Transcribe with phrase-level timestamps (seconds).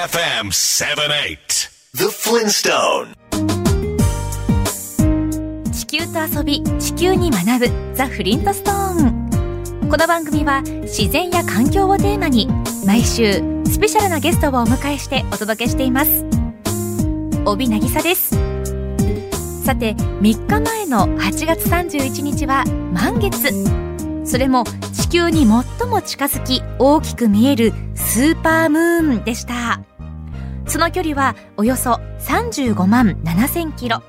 [0.00, 3.14] KFM 78 The Flintstone.
[5.72, 9.90] 地球と遊び地球に学ぶザ・フリントストーン。
[9.90, 12.48] この番組は自然や環境をテーマに
[12.86, 16.24] 毎週スペシャルなゲストをお迎えしてお届けしています。
[17.44, 18.30] 帯渚です。
[19.66, 22.64] さて3日前の8月31日は
[22.94, 23.52] 満月。
[24.24, 24.64] それも
[24.94, 29.82] 地球に最も近づき大きく見えるスーパームーンでした
[30.70, 34.04] その距離はおよそ35万7千キロ。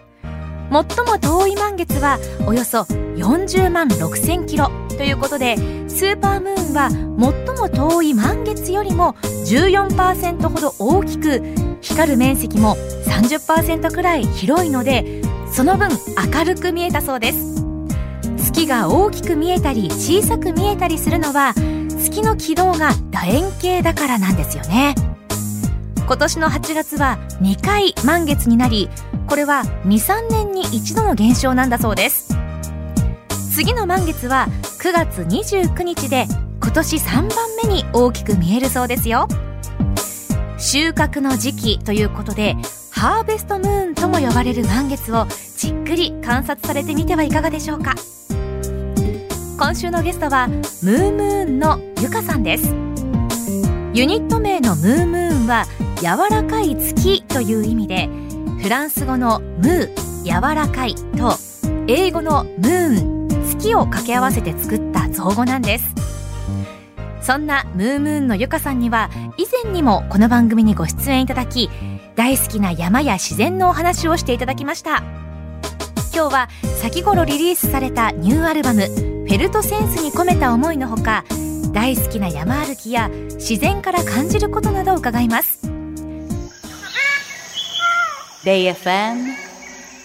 [0.72, 4.70] 最も遠い満月はおよそ40万6000キロ。
[4.90, 5.58] ということで
[5.90, 11.42] スーパームーンは最も遠い満月よりも14%ほど大きく
[11.82, 12.76] 光る面積も
[13.08, 15.90] 30%くらい広いのでその分
[16.32, 17.66] 明るく見えたそうです。
[18.38, 21.56] 月が大きく見えたり小さく見えたりするのは
[21.90, 24.94] 月の軌道が楕円形だからなんですよね。
[26.12, 28.90] 今年の8月は2回満月になり
[29.30, 32.36] これは23年に一度の現象なんだそうです。
[33.56, 34.50] 次の満月は
[34.82, 36.26] 9月29日で
[36.62, 39.30] 今年3番目に大きく見えるそうですよ。
[40.58, 42.58] 収穫の時期ということで
[42.92, 47.96] ハーベストムーンとも呼ばれる満月をじっくり観察されてみてはいかがでしょうか。
[49.58, 52.76] 今週のゲストはムームーンのゆかさんです。
[53.94, 55.66] ユニット名のムームーンは
[55.98, 58.08] 柔らかい月という意味で
[58.62, 61.34] フランス語のムー柔らかいと
[61.88, 63.28] 英語のムーン
[63.60, 65.94] 月を掛け合わせて作った造語なんです。
[67.22, 71.70] そんなムームーンのゆかさんには以前にもこの番組にご出演いただき
[72.16, 75.04] 大好きな山や自然のお話をしていただきました。
[76.14, 76.50] 今日は
[76.82, 81.26] 先頃リリースされたニューアルバム「フェルトセンス」に込めた思いのほか
[81.74, 85.66] 大好きな山歩きや自然から感じることなどを伺います。
[88.44, 89.36] BayFM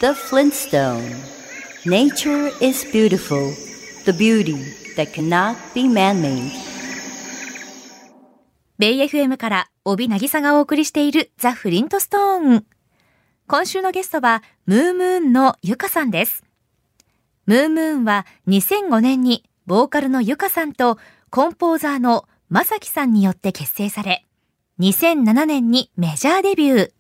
[0.00, 1.16] The Flintstone.
[1.84, 3.52] Nature is beautiful
[4.04, 4.54] The beauty
[4.96, 6.52] that cannot be man-made.
[8.78, 12.66] ベイ FM から帯渚がお送りしているザ・フリントストーン
[13.46, 16.44] 今週のゲストは moumoonの YUKAさんです。
[17.46, 20.98] moumoonは2005年にボーカルの YUKAさんと
[21.30, 24.24] コンポーザーの MASAKIさんによって結成され
[24.80, 26.92] 2007年にメジャーデビュー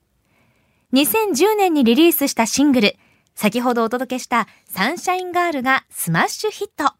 [0.92, 2.96] 2010年にリリースしたシングル
[3.34, 6.94] 先ほどお届けした Sunshine Girl がスマッシュヒット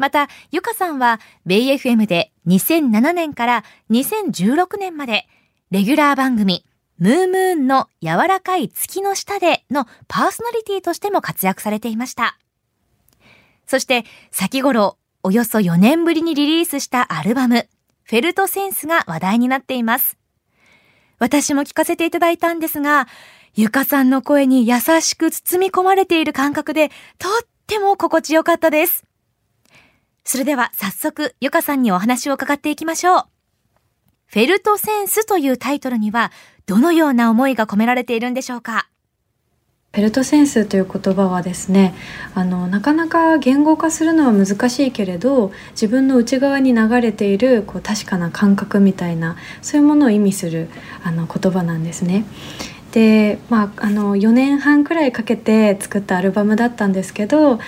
[0.00, 5.26] また、 YUKAさんは、 bayfm で2007年から2016年まで、
[5.70, 6.64] レギュラー番組、
[6.96, 12.38] ムームーンの柔らかい月の下でのパーソナリティとしても活躍されていました。
[13.66, 17.68] そして、先頃、およそ4年ぶりにリリースしたアルバム、
[18.04, 20.16] フェルトセンスが話題になっています。
[21.18, 23.06] 私も聞かせていただいたんですが、
[23.54, 26.88] ゆかさんの声に優しく包み込まれている感覚で、
[27.18, 29.04] とっても心地よかったです。
[30.24, 33.24] それでは早速、ゆかさんにお話を伺っていきましょう。
[34.26, 36.32] フェルトセンスというタイトルには、
[36.66, 38.89] どのような思いが込められているんでしょうか？
[39.92, 41.96] フェルトセンスという言葉はですね
[42.34, 50.68] あのなかなか言語化するのは難しいけれど自分の内側に流れているこう確かな感覚みたいなそういうものを意味する
[51.02, 52.24] あの言葉なんですね。
[52.92, 57.60] でまあ、あの4年半くらいかけて作ったアルバムだったんですけど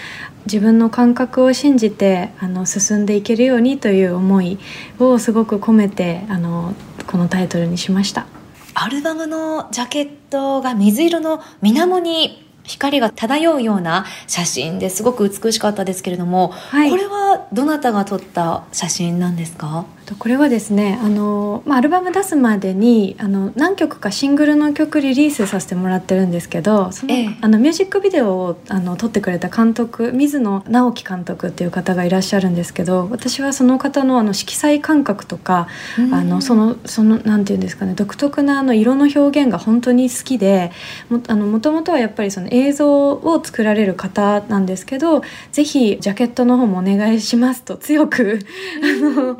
[0.47, 4.59] 自分の感覚を信じてあの進んでいけるようにという思い
[4.99, 6.75] をすごく込めてあの
[7.07, 8.42] このタイトルにしました。
[8.85, 19.87] アルバムのジャケットが水色の水面に光が漂うような写真ですごく美しかったですけれども、はい、これはどなたが撮った写真なんですか？
[20.19, 35.69] これはですねあの、まあ、アルバム出すまでにあの何曲かシングルの曲リリースさせてもらってるんですけどそのええ、あのミュージックビデオをあの撮ってくれた監督水野直樹監督っていう方がいらっしゃるんですけど私はその方のあの色彩感覚とか、
[36.13, 40.73] あのそのそのなんていうんですかね独特なあの色の表現が本当に好きで
[41.09, 45.23] もあのもともとはやっぱりその映像を作られる方なんですけど
[45.53, 48.41] ぜひジャケットの方もお願いしますと強く
[48.83, 49.39] あの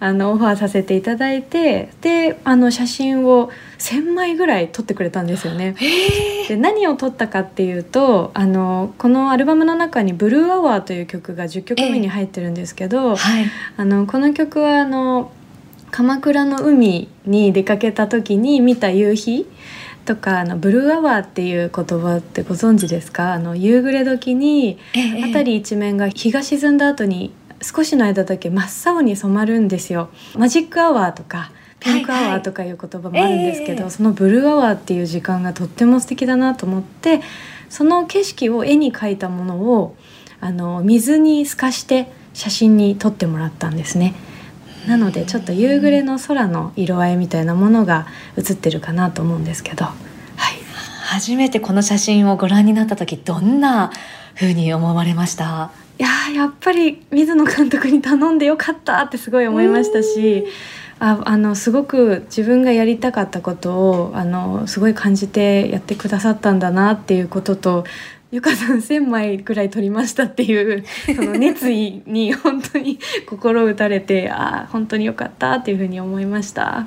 [0.00, 5.74] あのオファーさせていただいてであの写真を1,000枚ぐらい撮ってくれたんですよね。
[6.48, 13.46] で何を撮ったかっていうとあのこのアルバムの中に「ブルーアワー」という曲が10曲目に入ってるんですけど、はい、
[13.76, 15.32] あのこの曲はあの
[15.90, 19.46] 鎌倉の海に出かけた時に見た夕日
[20.04, 23.32] とかあのブルーアワーっていう言葉ってご存知ですか？
[23.32, 27.32] あの夕暮れ時に辺り一面が日が沈んだ後に
[27.64, 30.10] 少しの間だけ真っ青に染まるんですよ。
[30.36, 31.50] マジックアワーとか
[31.80, 37.20] ピンクアワーとかいう言葉もあるんですけど、はいはいそのブルーアワーっていう時間がとっても素敵だなと思って
[37.68, 39.96] その景色を絵に描いたものを
[40.40, 44.14] あの水に透かして写真に撮ってもらったんですね。
[44.86, 48.06] なのでちょっと夕暮れの空の色合いみたいなものが
[48.36, 49.94] 映ってるかなと思うんですけど、はい、
[51.02, 53.90] 初めてこの写真をご覧になった時どんな
[54.34, 55.70] 風に思われました？
[55.98, 60.44] いややっぱり水野監督に頼んでよかったってすごい思いましたし
[60.98, 67.84] ああのすごく自分がやりたかったことをあのすごい感じてやってくださったんだなっていうことと
[68.32, 72.98] ゆかさん1,000枚くらい撮りましたっていうその熱意に本当に
[73.28, 76.86] 心打たれて ああ本当によかったっていうふうに思いました。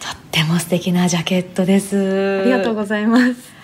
[0.00, 2.42] とっても素敵なジャケットです。
[2.42, 3.54] ありがとうございます。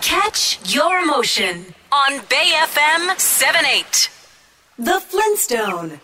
[0.00, 4.10] Catch your emotion on Bay FM 78
[4.78, 5.98] The Flintstone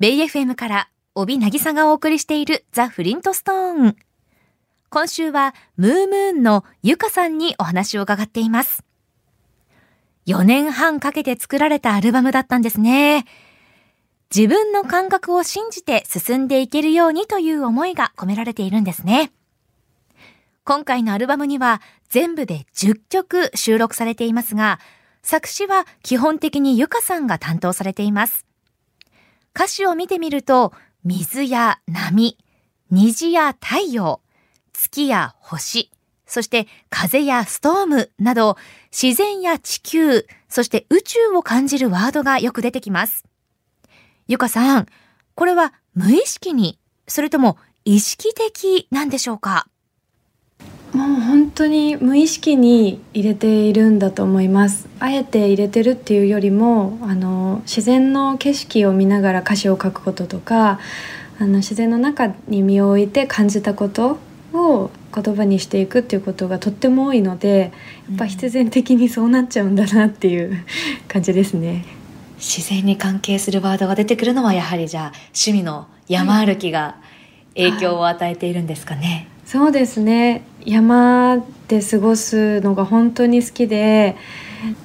[0.00, 3.96] ベイ FM から帯渚がお送りしているザ・フリントストーン
[4.90, 8.84] 今週はムームーンのゆかさんにお話を伺っています。
[10.26, 13.24] 4年半かけて作られたアルバムだったんですね。
[14.34, 19.32] 自分の感覚を信じて進んでいけるようにという思いが込められているんですね。
[20.64, 24.80] 今回のアルバムには全部で10曲収録されていますが、
[25.22, 28.46] 作詞は基本的にゆかさんが担当されています。
[29.54, 30.72] 歌詞を見てみると、
[31.04, 32.38] 水や波、
[32.90, 34.22] 虹や太陽、
[34.72, 35.90] 月や星、
[36.26, 38.56] そして風やストームなど
[38.90, 43.24] 自然や地球、そして宇宙を感じるワードがよく出てきます。
[44.28, 44.86] ゆかさん、
[45.34, 49.68] これは無意識に、それとも意識的なんでしょうか？
[50.94, 60.78] もう本当に無意識に入れているんだと思いますあえて入れてるっていうよりもあの自然の景色を見ながら歌詞を書くこととか
[61.40, 64.18] あの自然の中に身を置いて感じたこと
[64.52, 67.72] を言葉にしていくっていうことがとっても多いので
[68.08, 70.64] やっぱ必然的にそうなっちゃうんだなっていう
[71.08, 71.84] 感じですね。
[72.36, 76.96] 自然に関係するワードが出てくるのはやはりじゃあ趣味の山歩きが
[77.56, 79.06] 影響を与えているんですかね。
[79.06, 84.16] はいそうですね山で過ごすのが本当に好きで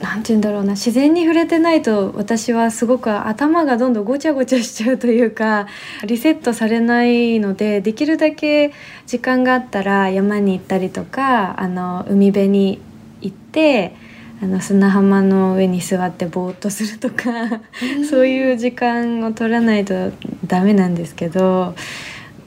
[0.02, 5.68] 何て言うんだろうな自然に触れてないと私はすごく頭がどんどんごちゃごちゃしちゃうというか
[6.06, 8.74] リセットされないのでできるだけ
[9.08, 12.81] 時間があったら山に行ったりとかあの海辺に
[13.22, 13.96] 行って
[14.42, 17.62] あの砂浜の上に座ってぼーっとするとか
[18.10, 20.12] そういう時間を取らないと
[20.46, 21.76] ダメなんですけど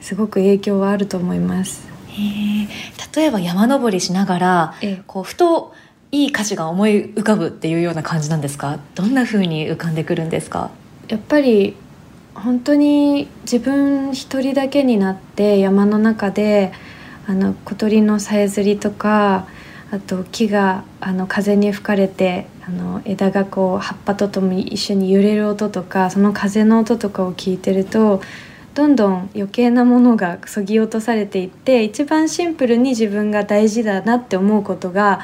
[0.01, 1.92] すごく影響はあると思います。
[3.15, 4.73] 例えば山登りしながら、
[5.07, 5.73] こうふと
[6.11, 8.79] いい歌詞が思い浮かぶっていうような感じなんですか？
[8.95, 10.71] どんな風に浮かんでくるんですか？
[11.07, 11.75] やっぱり
[12.35, 16.71] 本当に自分一人だけになって山の中で
[17.27, 19.47] あの小鳥のさえずりとか
[19.91, 28.21] あと木があの風に吹かれてあの枝がこう葉っぱとともに一緒に揺れる音とかその風の音とかを聞いてると
[28.73, 35.19] どんどん余計なものがそぎ落とされていって一番シンプルに自分が大事だなって思うことが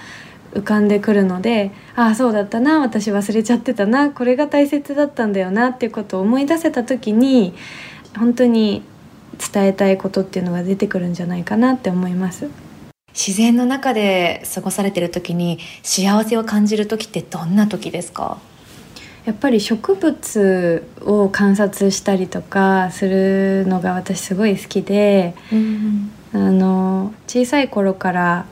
[0.54, 7.54] 浮かんでくるのでああそうだったな私忘れちゃってたなこれが大切だったんだよなっていうことを思い出せた時に
[8.18, 8.84] 本当に
[9.54, 12.50] 伝えたいことっていうのが出てくるんじゃないかなって思います。
[13.14, 18.38] 自然の中で過ごされてる時に幸せを感じる時ってどんな時ですか？
[19.26, 28.46] やっぱり植物を観察したりとかするのが私すごい好きで、うん、あの小さい頃から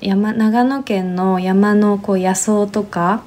[0.00, 3.22] 山長野県の山のこう野草とか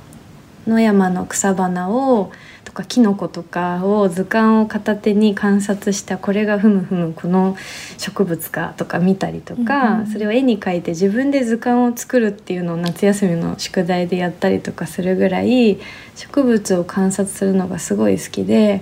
[0.67, 2.31] 野山の草花を
[2.63, 7.55] とかキノコとかを図鑑を片手に観察したこれがふむふむこの
[7.97, 15.77] 植物かとか見たりとか、うん、それを絵に描いて自分で図鑑を作るっていうのを夏休みの宿題でやったりとかするぐらい
[16.15, 18.81] 植物を観察するのがすごい好きで。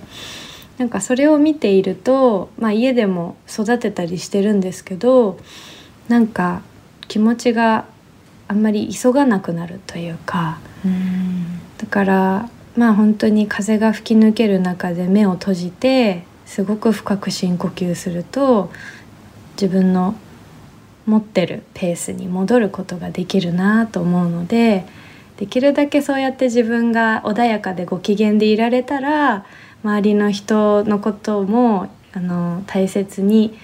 [0.78, 5.38] なんかそれを見ていると、まあ、家でも育てたりしてるんですけど
[6.08, 6.64] なんか
[7.08, 7.86] 気持ちが
[8.48, 10.60] あんまり急がなくなるというか
[11.78, 18.72] だからまあ本当に風が吹き抜ける中で目を閉じてすごく深く深呼吸すると
[19.54, 20.16] 自分の
[21.06, 24.86] 持ってるペースに戻ることができるなと思うので
[25.38, 29.46] できるだけそうやって自分が穏やかでご機嫌でいられたら
[29.84, 33.58] 周りの人のこともあの大切に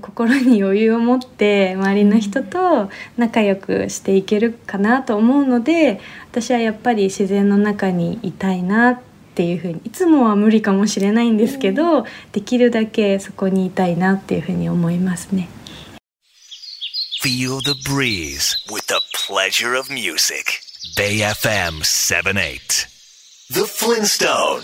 [0.00, 15.48] 心に余裕を持って周りの人と仲良くしていけるかなと思うので私はやっぱり自然の中にいたいなってっていうふうにいつもは無理かもしれないんですけど、できるだけそこにいたいなっていうふうに思いますね。
[17.22, 20.60] Feel the breeze with the pleasure of music.
[20.98, 22.88] Bay FM 78.
[23.50, 24.62] The Flintstone.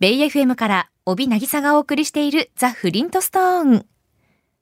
[0.00, 3.86] ベイ FM から帯渚がお送りしているザ・フリントストーン。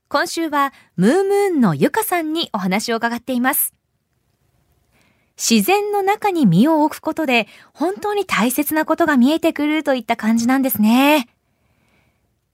[0.08, 3.72] 今週はムームーンのゆかさんにお話を伺っています。
[5.38, 11.30] 自然の中に身を置くことで本当に大切なことが見えてくるといった感じなんですね。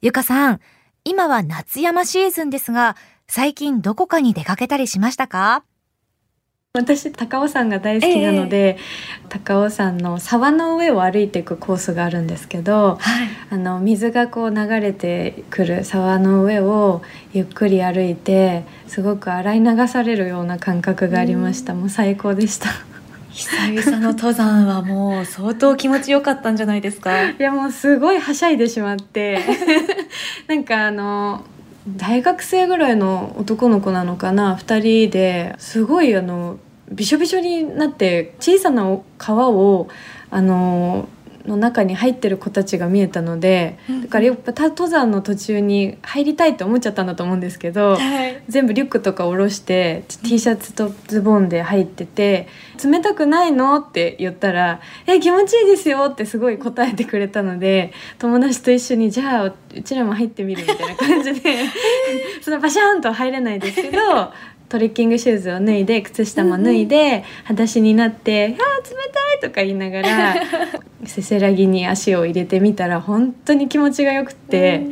[0.03, 0.61] ゆかさん、
[1.03, 5.65] 今は夏山シーズンですが、最近どこかに出かけたりしましたか？
[6.73, 22.69] 私高尾山が大好きなので、えー、高尾山の沢の上を歩いていくコースがあるんですけど、はい、あの水がこう流れてくる沢の上をゆっくり歩いてすごく洗い流されるような感覚がありました、うもう最高でした。
[23.33, 27.31] 久々の登山はもう相当気持ちよかったんじゃないですか？
[27.31, 29.41] いやもうすごいはしゃいでしまって。
[30.47, 31.45] なんかあの
[31.89, 36.59] 大学生ぐらいの男の子なのかな2人ですごいあの
[36.91, 39.89] びしょびしょになって小さな川を
[40.31, 41.09] あの
[41.47, 52.49] の中に入ってる子たちが見えたので、だからやっぱ登山の途中に入りたいって思っちゃったんだと思うんですけど、はい、全部リュックとか下ろして T シャツとズボンで入ってて
[52.83, 61.55] 「冷たくないの?」って言ったら「え気持ちいいですよ」ってすごい答えてくれたので友達と一緒に「じゃあうちらも入ってみる」みたいな感じで
[62.43, 64.33] そのバシャンと入れないですけど
[64.71, 70.35] トレッキングシューズを脱いで靴下も脱いで、うん、裸足になって「あ冷たい!」とか言いながら
[71.05, 74.87] せせらぎに足を入れてみたら本当に気持ちがよくて、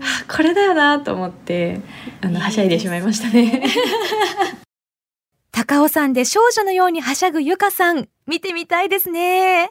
[0.00, 1.80] あこれだよなと思って
[2.20, 3.64] あのはしゃいでしまいましたね。
[5.50, 9.70] 高尾山で少女のようにはしゃぐゆかさん見てみたいですね。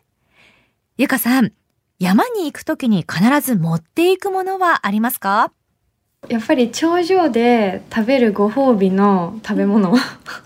[0.98, 1.52] ゆかさん
[2.00, 5.52] 山に行くときに必ず持っていくものはありますか？
[6.30, 9.94] やっぱり頂上で食べるご褒美の食べ物。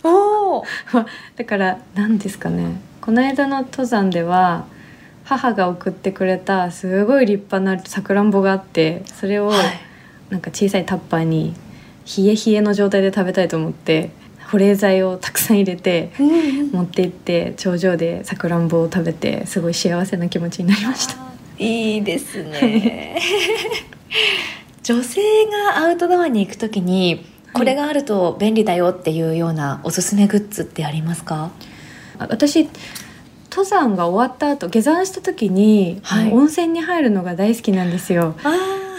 [0.03, 0.63] お
[1.37, 2.79] だから何ですかね。
[3.01, 4.65] この間の登山では
[5.23, 9.51] 母が送ってくれたすごい立派なさくらんぼがあってそれを
[10.29, 11.53] なんか小さいタッパーに
[12.17, 14.11] 冷え冷えの状態で食べたいと思って
[14.51, 16.11] 保冷剤をたくさん入れて
[16.71, 21.15] 持って行って頂上でさくらんぼを食べてすごい幸せな気持ちになりました。
[21.59, 23.17] いいですね
[24.83, 31.51] 女性がアウトドアに行くときにこれがあると便利だよっていうようなおすすめグッズってありますか？
[32.17, 32.69] 私
[33.49, 38.35] 登山が終わった後下山した時に、はい、温泉に入るのが大好きなんですよ。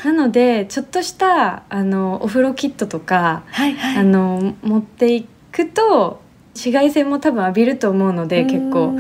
[0.05, 6.21] なのでちょっとしたあのお風呂キットとか、はいはい、あの持っていくと
[6.55, 8.99] 紫外線も多分浴びると思うので結構。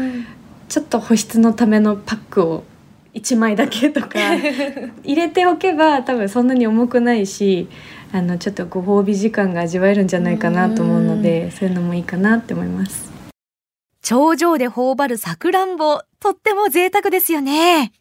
[0.68, 2.62] ちょっと保湿のためのパックを
[3.14, 4.18] 1枚だけとか
[5.02, 7.68] 入れておけば多分そんなに重くないし
[8.12, 13.10] あのちょっとご褒美時間が味わえるんじゃないかなと思うのでそういうのもいいかなって思います。
[14.02, 17.92] 頂上で頬張るさくらんぼとっても贅沢ですよね。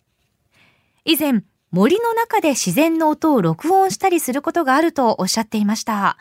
[1.06, 6.18] 以前森の中で自然の音を録音したりすることがあるとおっしゃっていました。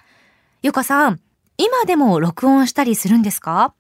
[0.62, 1.21] ゆかさん
[1.57, 3.75] 今でも録音したりするんですか？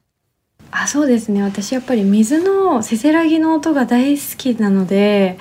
[0.70, 1.42] あそうですね。
[1.42, 5.38] 私やっぱり水のせせらぎの音が大好きなので、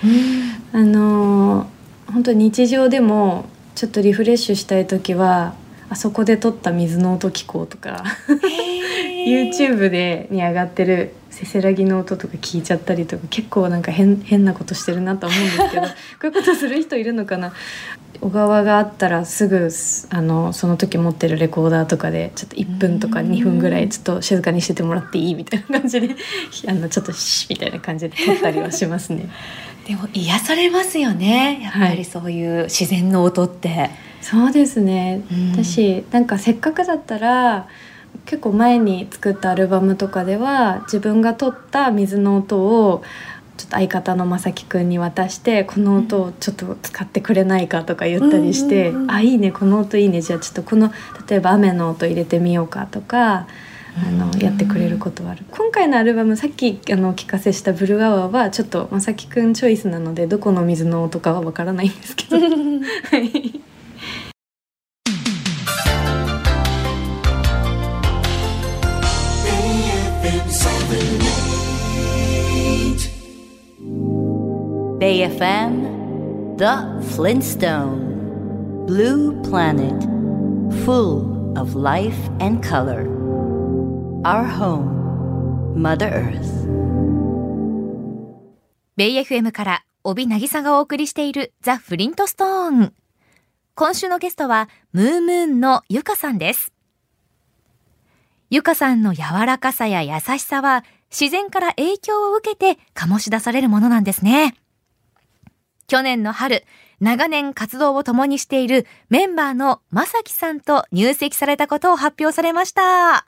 [0.74, 1.68] うん、あの
[2.12, 5.54] 本当日常でもちょっとリフレッシュしたい時は
[5.90, 8.04] あそこで撮った水の音聞こうとか
[9.28, 15.90] YouTube でに上がってるせせらぎの音とか聞いちゃったりとか結構なんか変変なことしてるなと思うんですけど こ
[16.24, 17.54] ういうことする人いるのかな？
[18.22, 19.70] 小川があったらすぐ
[20.10, 26.10] あのその時持ってるレコーダーとかでちょっと1分とか2分ぐらいちょっと静かにしててもらっていいみたいな感じで
[26.68, 29.30] あのちょっとシッみたいな感じで撮ったりはしますね。
[29.88, 31.60] でも癒されますよね。
[31.62, 33.70] やっぱりそういう自然の音って。
[33.70, 33.92] はい、
[34.22, 35.22] そうですね、
[35.54, 37.68] 私なんかせっかくだったら
[38.26, 43.04] 結構前に作ったアルバムとかでは自分が撮った水の音を
[43.56, 50.92] ちょっと相方のまさきくんに渡してこの音をちょっと使ってくれないかとか言ったりして「うんうんうん、あいいねこの音いいねじゃあちょっとこの
[51.28, 53.48] 例えば雨の音入れてみようか」とか。
[54.00, 62.38] あのやってくれることはある今回のアルバムさっきあの聞かせした「ブルーアワー」はちょっとまさきくんチョイスなのでどこの水の音かはわからないんですけど。
[62.38, 62.44] は
[63.18, 63.60] い
[75.08, 80.04] 「Bay FM The Flintstone Blue Planet
[80.84, 83.08] Full of life and color
[84.26, 86.68] Our home Mother Earth
[88.98, 92.94] ベイ FM から帯渚がお送りしているザ・フリントストーン。
[93.76, 96.74] 今週のゲストはムームーンのゆかさんです。
[98.50, 104.54] ゆかさんの柔らかさや優しさは自然から影響を受けて醸し出されるものなんですね。
[105.88, 106.66] 去年の春、
[107.00, 113.26] 長年活動を共にしているメンバーのまさきさんと入籍されたことを発表されました。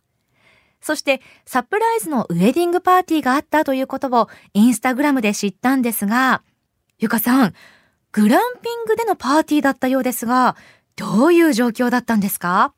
[0.82, 6.42] そしてサプライズのウェディングパーティーがあったということをインスタグラムで知ったんですが、
[7.00, 7.54] ゆかさん、
[8.12, 10.58] グランピングでのパーティーだったようですが、
[10.98, 12.74] どういう状況だったんですか？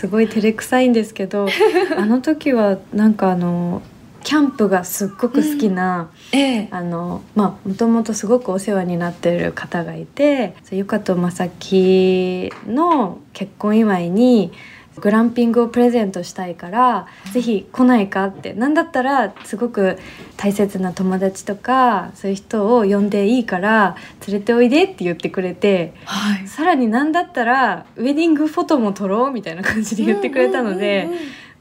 [0.00, 1.48] すごい照れくさいんですけど
[1.98, 3.82] あの時はなんかあの
[4.24, 6.38] キャンプがすっごく好きな、うん。
[6.38, 14.52] ええ、あのまあもともとすごくお世話になってる方がいてゆかとまさきの結婚祝いに
[15.00, 18.52] グランピングをプレゼントしたいからぜひ来ないかって。
[18.52, 19.96] 何だったらすごく
[20.36, 23.96] 大切な友達とかそういう人を呼んでいいから
[24.26, 31.08] 連れておいでって言ってくれて、はい、さらに何だったらウェディングフォトも撮ろうみたいな感じで言ってくれたので、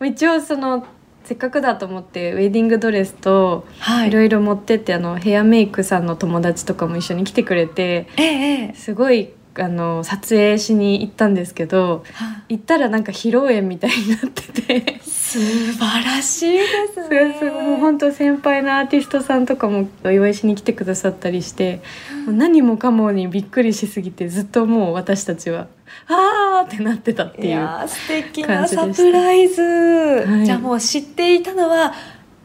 [0.04, 0.88] 一応その
[1.27, 3.65] せっかくだと思ってウェディングドレスと
[4.07, 4.12] い。
[4.12, 15.00] ろいろ持ってって、あのヘアメイクさんの友達とかも一緒に来てくれて、ええ、すごいあの撮影しに行ったんですけど、は行ったらなんか披露宴みたいになってて。
[15.03, 15.39] 素
[15.74, 17.51] 晴らしいですね。
[17.51, 21.81] もう本当先輩のアーティストさんとかもお祝いしに来てくださったりして、
[22.25, 25.67] もう何もかもにびっくりしすぎてずっともう私たちは
[26.08, 31.94] あーってなってたっていう素敵なサプライズ、はい、じゃあもう知っていたのは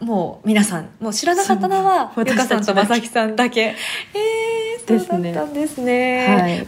[0.00, 0.88] もう皆さん。
[1.00, 3.60] もう知らなかったのはゆかさんとまさきさんだけ。
[3.60, 6.66] えー、そうだったんですね、はい、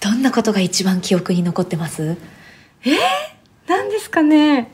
[0.00, 2.16] どんなことが一番記憶に残ってます？
[2.84, 2.96] えー、
[3.66, 4.70] 何ですかね。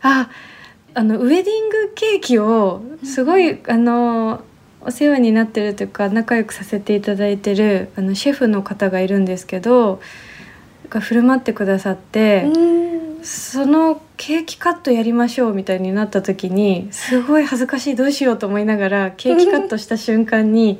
[0.00, 0.30] あ
[0.94, 4.44] あのウェディングケーキをすごい、うん、あの
[4.80, 10.00] お世話になってるというか仲良くさせていただいてるあのシェフの方がいるんですけど
[10.94, 12.46] が振る舞ってくださって、
[13.22, 20.78] そのケーキカットやりましょうみたいになった時にすごい恥ずかしいどうしようと思いながらケーキカットした瞬間に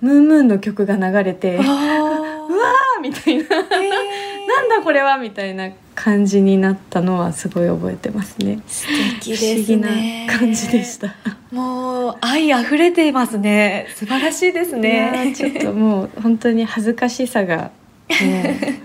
[0.00, 8.60] ムームーンの曲が流れてうわーみたいな、えー、なんだこれはみたいな感じになったのはすごい覚えてますね。
[8.66, 8.86] 素
[9.20, 10.26] 敵ですね。
[10.28, 11.14] 感じでした。
[11.52, 13.86] もう愛溢れていますね。
[13.94, 15.32] 素晴らしいですね。
[15.36, 17.70] ちょっともう本当に恥ずかしさが、
[18.08, 18.82] ね、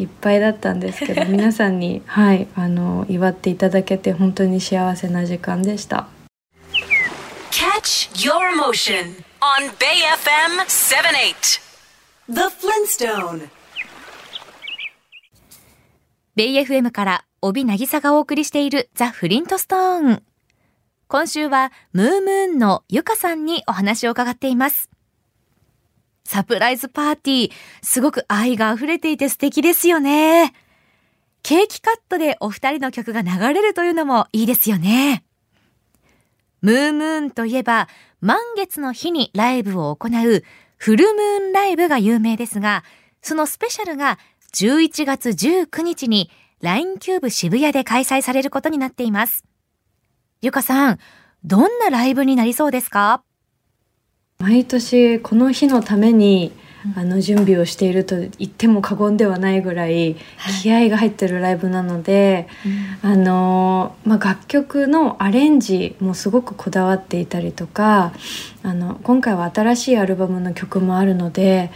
[0.00, 6.08] いっぱいだったんですけど 皆さんにはいあの祝っていただけて本当に幸せな時間でした
[7.50, 11.60] Catch your emotion on Bay FM 78
[12.28, 13.48] The Flintstone
[16.36, 20.22] ベイ FM から帯渚がお送りしているザ・フリントストーン。
[21.08, 24.90] 今週はムームーンのゆかさんにお話を伺っています。
[26.30, 30.54] サプライズパーティー、すごく愛が溢れていて素敵ですよね。
[31.42, 35.24] ケーキカットでお二人の曲が流れるというのもいいですよね。
[36.60, 37.88] ムームーンといえば、
[38.20, 40.44] 満月の日にライブを行う
[40.76, 42.84] フルムーンライブが有名ですが、
[43.22, 44.20] そのスペシャルが
[44.54, 49.44] 11月19日に LINE キューブ渋谷で開催されることになっています。
[50.42, 50.98] ゆかさん、
[51.42, 53.24] どんなライブになりそうですか？
[54.40, 56.52] 毎年この日のために
[56.96, 60.16] あの準備をしていると言っても過言ではないぐらい
[60.62, 62.48] 気合が入ってるライブなので、
[63.02, 68.12] はい、あのまあ、楽曲のアレンジもすごくこだわっていたりとか
[68.62, 71.70] あの今回は新しいアルバムの曲もあるので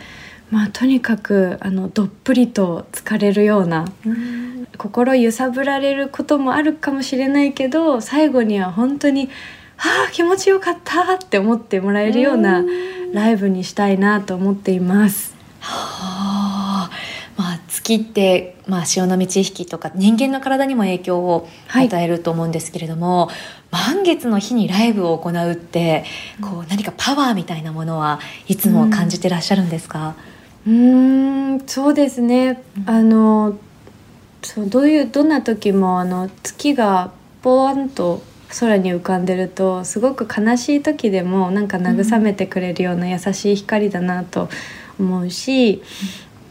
[0.51, 9.31] まあ、とにかくあのどっぷりと疲れるような、うん、心揺さぶられることもあるかもしれないけど最後には本当に
[9.79, 12.65] 「ああ気持ちよかった」って思ってもらえるような
[13.13, 15.35] ライブにしたいなと思っています。
[15.61, 16.91] はあ。
[17.37, 23.27] まあ、月って、まあ、潮の満ち引きとか人間の体にも影響を与えると思うんですけれども、
[23.73, 26.05] はい、満月の日にライブを行うって
[26.41, 30.35] こう何かパワーみたいなものはいつも感じてらっしゃるんですか、うん
[30.67, 30.71] う
[31.57, 33.59] んそうですね、あの
[34.43, 38.23] そうどういうどんな時もあの月がポワンと
[38.61, 44.49] 空に浮かんでるとすごく悲しい時でもなんか慰めてくれるような優しい光だなと
[44.99, 45.83] 思うし、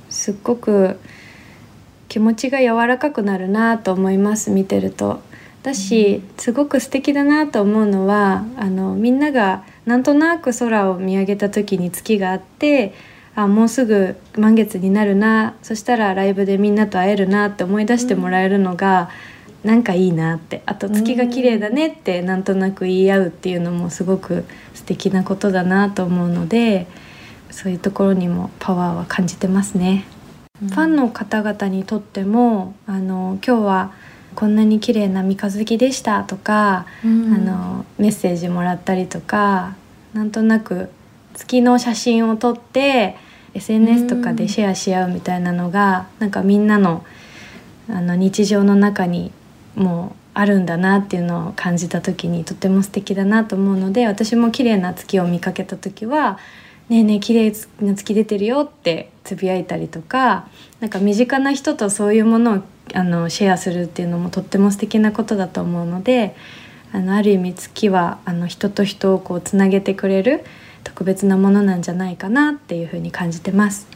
[0.10, 1.00] すっごく
[2.10, 5.22] 気持ちが柔らかくなるなと思います見てると。
[5.64, 12.94] だしすごく素敵だなと思うのはあのみんながなんとなく空を見上げた時に月があって
[13.34, 19.10] あもうすぐ満月になるなそしたらライブでみんなと会えるなって思い出してもらえるのが、
[19.64, 26.88] なんかいいなってあと月が綺麗だねってなんとなく言い合うっていうのもすごく素敵なことだなと思うので
[27.50, 30.06] そういうところにもパワーは感じてますね。
[30.60, 33.92] ファンの方々にとってもあの今日は
[34.36, 39.76] こんなに綺麗な三日月でしたとか、うん、あのメッセージもらったりとか
[40.14, 40.90] なんとなく
[41.34, 43.16] 月の写真を撮って
[43.56, 47.04] SNS とかでシェアし合うみたいなのが、うん、なんかみんなの
[47.90, 49.32] あの日常の中に
[49.76, 56.40] もうあるんだなっていうのを感じた時にとても素敵だなと思うので私も綺麗な月を見かけた時は
[56.90, 60.48] 「ねえねえ綺麗な月出てるよ」ってつぶやいたりとか
[60.80, 66.36] なんか身近な人とそういうものをあのシェアするっていうのもとっても素敵なことだと思うので
[66.92, 70.44] あのある意味月はあの人と人をこうつなげてくれる
[70.84, 73.88] 特別なものなんじゃないかなっていうふうに感じてます。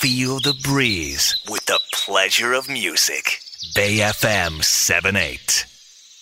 [0.00, 3.49] Feel the breeze with the pleasure of music.
[3.76, 5.66] Bay FM 78.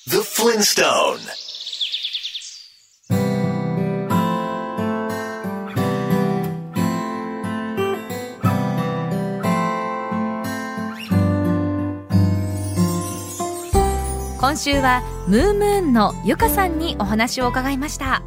[0.06, 1.18] The Flintstone.
[14.38, 18.22] 今週はムームーンのゆかさんにお話を伺いました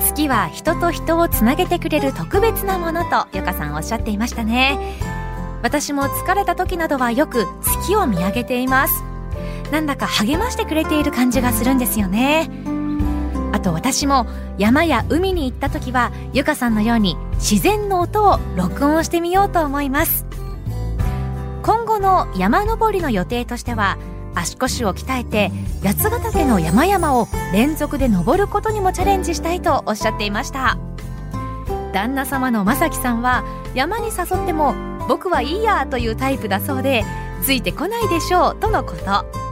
[0.00, 5.17] 月は人と人をつなげてくれる特別なものとゆかさんおっしゃっていましたね
[5.62, 9.04] 私も疲れた時などはよく月を見上げています。
[9.72, 12.50] なんだか励ましてくれている感じがするんですよね。
[13.52, 20.26] あと私も山や海に行った時はゆかさんのように自然の音を録音してみようと思います。
[21.62, 23.98] 今後の山登りの予定としては
[24.34, 25.50] 足腰を鍛えて
[25.82, 30.78] 八ヶ岳の山々を連続で登ることにもチャレンジしたいとおっしゃっていました。
[31.92, 33.44] 旦那様の正樹さんは
[33.74, 34.74] 山に誘っても
[35.08, 37.04] 僕はいいやというタイプだそうで
[37.42, 39.48] ついてこないでしょうとのこと。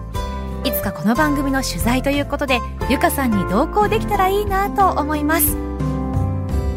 [0.64, 5.56] いつかこの番組の取材ということでゆかさんに同行できたらいいなと思います。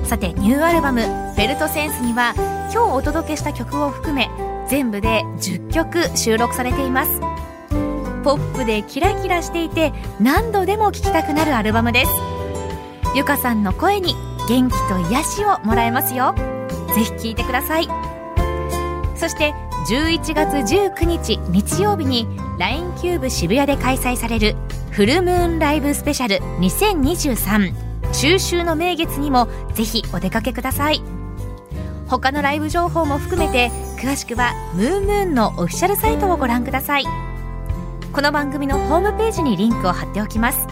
[0.03, 1.01] さてニューアルバム
[1.35, 2.33] 「フェルトセンス」には
[2.71, 4.29] 今日お届けした曲を含め
[4.67, 7.19] 全部で10曲収録されています。
[8.23, 12.11] ポップでキラキラしていて何度でも聴きたくなるアルバムです。
[13.15, 14.15] ゆかさんの声に
[14.47, 16.35] 元気と癒しをもらえますよ。
[16.93, 18.08] ぜひ聴いてください。
[19.19, 19.53] そして
[19.89, 22.25] 11月19日日曜日に
[22.57, 24.55] LINE キューブ渋谷で開催される
[24.91, 27.73] フルムーンライブスペシャル2023
[28.13, 31.01] 中秋の名月にもぜひお出かけください。
[32.07, 33.69] 他のライブ情報も含めて
[34.01, 37.03] 詳しくはムームーンのオフィシャルサイトをご覧ください。
[38.13, 40.65] この番組のホームページにリンクを貼っておきます。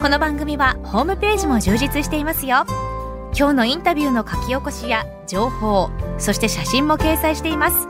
[0.00, 2.66] この番組はホームページも充実していますよ。
[3.42, 7.88] 今日のインタビューの書き起こしや情報そして写真も掲載しています。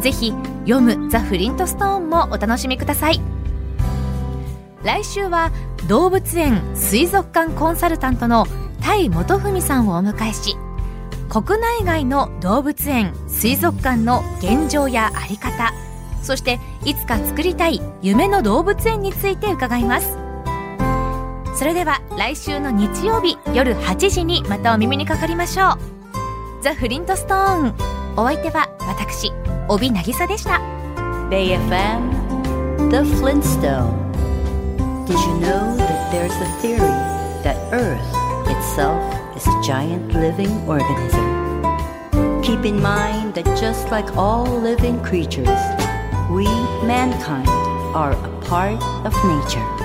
[0.00, 0.32] ぜひ
[0.66, 3.20] 読むザ・フリントストーンもお楽しみください。
[4.82, 5.52] 来週は
[5.90, 8.46] 動物園水族館コンサルタントの
[8.80, 10.56] 田井元文さんをお迎えし
[11.28, 15.74] 国内外の動物園水族館の現状や在り方
[16.22, 20.27] そしていつか作りたい夢の動物園について伺います。
[21.58, 27.74] それでは来週の日曜日夜8時にまたお耳にかかりましょうザ・フリントストーン
[28.16, 29.32] お相手は私
[29.66, 30.60] 帯渚でした
[31.28, 33.90] BayFM The Flintstone
[35.06, 36.78] Did you know that there's a theory
[37.42, 38.06] that Earth
[38.46, 39.02] itself
[39.36, 41.20] is a giant living organism
[42.40, 45.48] Keep in mind that just like all living creatures
[46.30, 46.44] we,
[46.86, 47.48] mankind,
[47.96, 49.77] are a part of nature.